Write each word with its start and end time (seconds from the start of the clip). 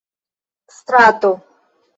strato 0.81 1.31